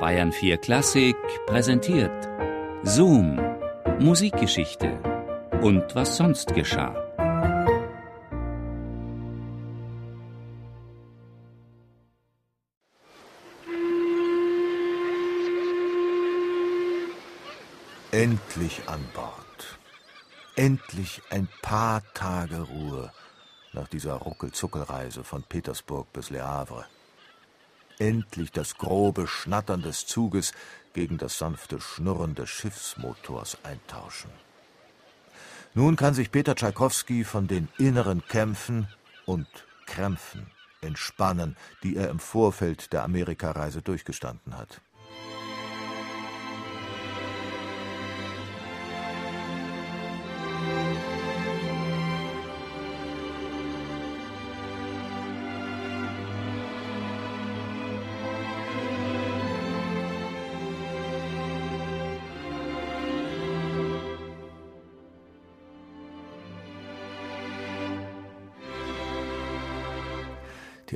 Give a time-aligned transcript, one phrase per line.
[0.00, 1.16] Bayern 4 Klassik
[1.46, 2.28] präsentiert
[2.84, 3.40] Zoom,
[3.98, 4.96] Musikgeschichte
[5.60, 6.94] und was sonst geschah.
[18.12, 19.78] Endlich an Bord.
[20.54, 23.10] Endlich ein paar Tage Ruhe
[23.72, 26.86] nach dieser Ruckelzuckelreise von Petersburg bis Le Havre
[27.98, 30.52] endlich das grobe Schnattern des Zuges
[30.92, 34.30] gegen das sanfte Schnurren des Schiffsmotors eintauschen.
[35.74, 38.88] Nun kann sich Peter Tschaikowski von den inneren Kämpfen
[39.26, 39.46] und
[39.86, 40.46] Krämpfen
[40.80, 44.80] entspannen, die er im Vorfeld der Amerikareise durchgestanden hat.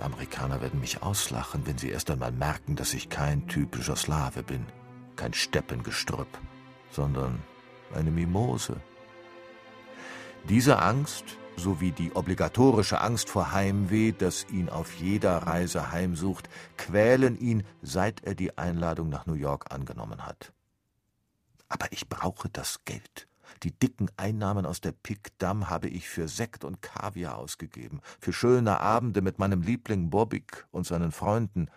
[0.00, 4.42] Die Amerikaner werden mich auslachen, wenn sie erst einmal merken, dass ich kein typischer Slave
[4.42, 4.64] bin,
[5.14, 6.38] kein Steppengestrüpp,
[6.90, 7.42] sondern
[7.94, 8.80] eine Mimose.
[10.48, 11.24] Diese Angst
[11.56, 18.24] sowie die obligatorische Angst vor Heimweh, das ihn auf jeder Reise heimsucht, quälen ihn, seit
[18.24, 20.54] er die Einladung nach New York angenommen hat.
[21.68, 23.28] Aber ich brauche das Geld.
[23.62, 28.32] Die dicken Einnahmen aus der Pic Dam habe ich für Sekt und Kaviar ausgegeben, für
[28.32, 31.68] schöne Abende mit meinem Liebling Bobik und seinen Freunden.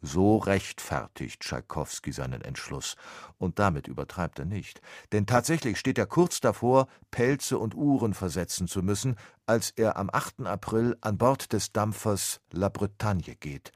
[0.00, 2.96] So rechtfertigt Tschaikowski seinen Entschluss.
[3.38, 4.82] Und damit übertreibt er nicht.
[5.12, 9.16] Denn tatsächlich steht er kurz davor, Pelze und Uhren versetzen zu müssen,
[9.46, 10.42] als er am 8.
[10.42, 13.72] April an Bord des Dampfers La Bretagne geht.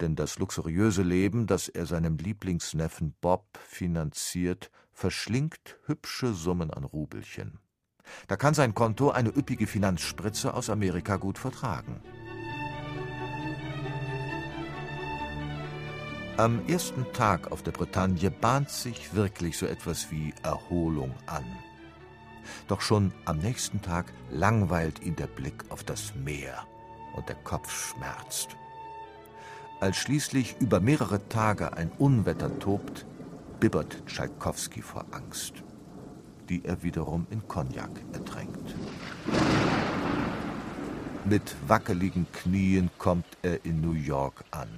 [0.00, 7.58] Denn das luxuriöse Leben, das er seinem Lieblingsneffen Bob finanziert, verschlingt hübsche Summen an Rubelchen.
[8.26, 12.00] Da kann sein Konto eine üppige Finanzspritze aus Amerika gut vertragen.
[16.36, 21.44] Am ersten Tag auf der Bretagne bahnt sich wirklich so etwas wie Erholung an.
[22.68, 26.64] Doch schon am nächsten Tag langweilt ihn der Blick auf das Meer
[27.16, 28.56] und der Kopf schmerzt.
[29.80, 33.06] Als schließlich über mehrere Tage ein Unwetter tobt,
[33.60, 35.54] bibbert Tschaikowski vor Angst,
[36.48, 38.74] die er wiederum in Cognac ertränkt.
[41.24, 44.68] Mit wackeligen Knien kommt er in New York an.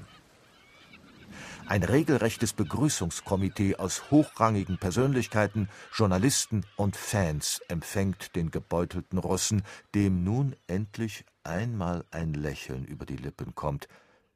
[1.66, 9.62] Ein regelrechtes Begrüßungskomitee aus hochrangigen Persönlichkeiten, Journalisten und Fans empfängt den gebeutelten Russen,
[9.94, 13.88] dem nun endlich einmal ein Lächeln über die Lippen kommt,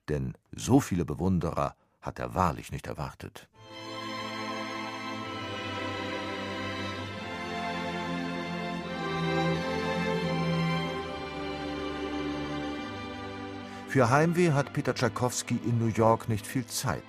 [0.09, 3.49] denn so viele Bewunderer hat er wahrlich nicht erwartet.
[13.95, 17.05] Für Heimweh hat Peter Tschaikowski in New York nicht viel Zeit.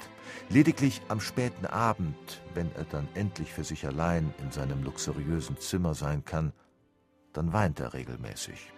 [0.49, 5.95] Lediglich am späten Abend, wenn er dann endlich für sich allein in seinem luxuriösen Zimmer
[5.95, 6.53] sein kann,
[7.33, 8.71] dann weint er regelmäßig.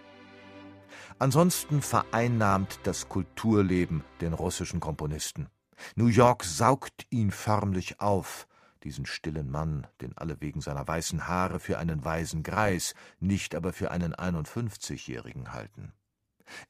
[1.20, 5.48] Ansonsten vereinnahmt das Kulturleben den russischen Komponisten.
[5.96, 8.46] New York saugt ihn förmlich auf,
[8.84, 13.72] diesen stillen Mann, den alle wegen seiner weißen Haare für einen weisen Greis, nicht aber
[13.72, 15.92] für einen 51-Jährigen halten.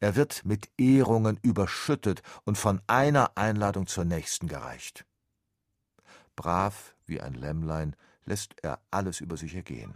[0.00, 5.04] Er wird mit Ehrungen überschüttet und von einer Einladung zur nächsten gereicht.
[6.36, 9.94] Brav wie ein Lämmlein lässt er alles über sich ergehen.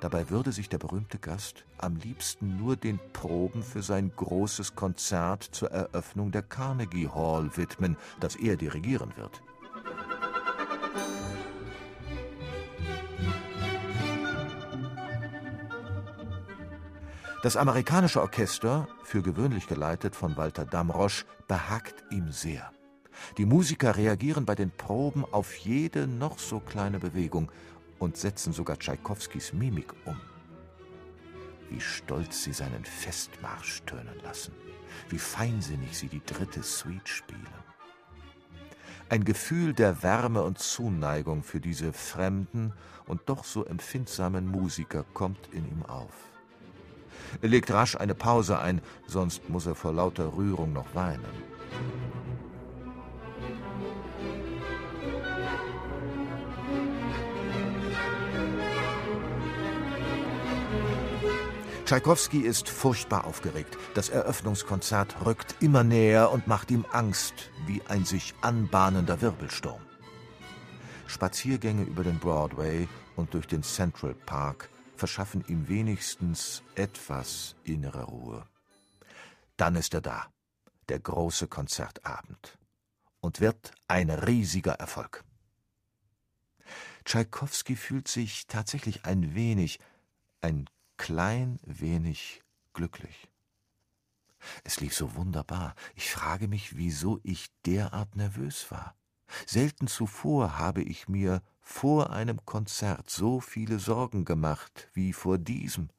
[0.00, 5.42] Dabei würde sich der berühmte Gast am liebsten nur den Proben für sein großes Konzert
[5.42, 9.42] zur Eröffnung der Carnegie Hall widmen, das er dirigieren wird.
[17.40, 22.72] Das amerikanische Orchester, für gewöhnlich geleitet von Walter Damrosch, behagt ihm sehr.
[23.36, 27.52] Die Musiker reagieren bei den Proben auf jede noch so kleine Bewegung
[27.98, 30.20] und setzen sogar Tschaikowskis Mimik um.
[31.70, 34.52] Wie stolz sie seinen Festmarsch tönen lassen,
[35.10, 37.46] wie feinsinnig sie die dritte Suite spielen.
[39.10, 42.72] Ein Gefühl der Wärme und Zuneigung für diese fremden
[43.06, 46.12] und doch so empfindsamen Musiker kommt in ihm auf.
[47.40, 51.57] Er legt rasch eine Pause ein, sonst muss er vor lauter Rührung noch weinen.
[61.88, 63.78] Tschaikowski ist furchtbar aufgeregt.
[63.94, 69.80] Das Eröffnungskonzert rückt immer näher und macht ihm Angst, wie ein sich anbahnender Wirbelsturm.
[71.06, 72.86] Spaziergänge über den Broadway
[73.16, 78.46] und durch den Central Park verschaffen ihm wenigstens etwas innere Ruhe.
[79.56, 80.26] Dann ist er da,
[80.90, 82.58] der große Konzertabend,
[83.20, 85.24] und wird ein riesiger Erfolg.
[87.06, 89.80] Tschaikowski fühlt sich tatsächlich ein wenig,
[90.42, 90.68] ein
[90.98, 92.42] klein wenig
[92.74, 93.28] glücklich.
[94.64, 95.74] Es lief so wunderbar.
[95.94, 98.94] Ich frage mich, wieso ich derart nervös war.
[99.46, 105.90] Selten zuvor habe ich mir vor einem Konzert so viele Sorgen gemacht wie vor diesem.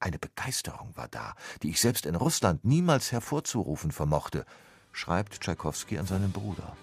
[0.00, 4.46] Eine Begeisterung war da, die ich selbst in Russland niemals hervorzurufen vermochte,
[4.92, 6.76] schreibt Tschaikowski an seinen Bruder.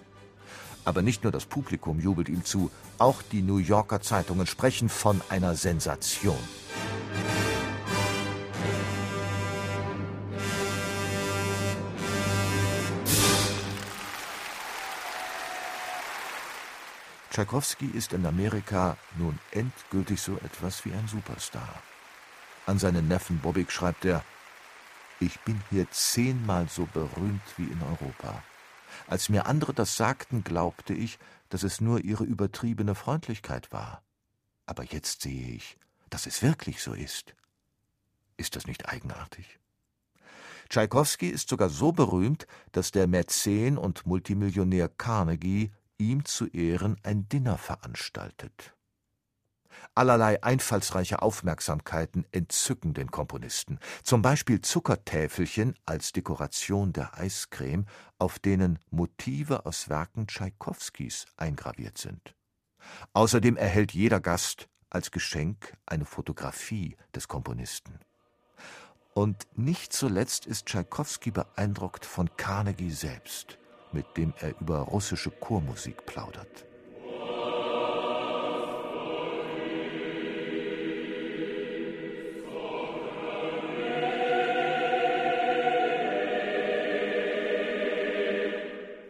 [0.83, 5.21] Aber nicht nur das Publikum jubelt ihm zu, auch die New Yorker Zeitungen sprechen von
[5.29, 6.37] einer Sensation.
[17.35, 21.83] Tschaikowski ist in Amerika nun endgültig so etwas wie ein Superstar.
[22.65, 24.23] An seinen Neffen Bobik schreibt er,
[25.19, 28.41] ich bin hier zehnmal so berühmt wie in Europa.
[29.07, 34.01] Als mir andere das sagten, glaubte ich, dass es nur ihre übertriebene Freundlichkeit war.
[34.65, 35.77] Aber jetzt sehe ich,
[36.09, 37.35] dass es wirklich so ist.
[38.37, 39.59] Ist das nicht eigenartig?
[40.69, 47.27] Tschaikowski ist sogar so berühmt, dass der Mäzen und Multimillionär Carnegie ihm zu Ehren ein
[47.29, 48.75] Dinner veranstaltet.
[49.93, 57.85] Allerlei einfallsreiche Aufmerksamkeiten entzücken den Komponisten, zum Beispiel Zuckertäfelchen als Dekoration der Eiscreme,
[58.17, 62.35] auf denen Motive aus Werken Tschaikowskis eingraviert sind.
[63.13, 67.99] Außerdem erhält jeder Gast als Geschenk eine Fotografie des Komponisten.
[69.13, 73.57] Und nicht zuletzt ist Tschaikowski beeindruckt von Carnegie selbst
[73.95, 76.65] mit dem er über russische Chormusik plaudert.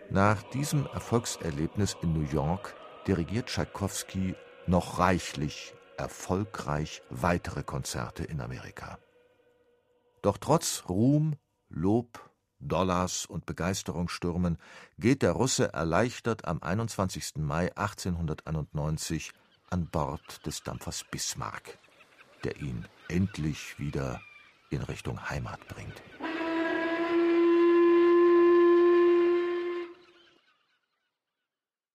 [0.09, 2.73] Nach diesem Erfolgserlebnis in New York
[3.05, 4.35] dirigiert Tschaikowski
[4.65, 8.97] noch reichlich erfolgreich weitere Konzerte in Amerika.
[10.21, 11.35] Doch trotz Ruhm,
[11.69, 12.29] Lob
[12.67, 14.57] Dollars und Begeisterungsstürmen
[14.97, 17.37] geht der Russe erleichtert am 21.
[17.37, 19.31] Mai 1891
[19.69, 21.77] an Bord des Dampfers Bismarck,
[22.43, 24.21] der ihn endlich wieder
[24.69, 26.01] in Richtung Heimat bringt.